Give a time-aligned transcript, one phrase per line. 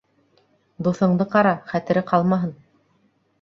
[0.87, 2.57] Дуҫыңды ҡара: хәтере ҡалмаһын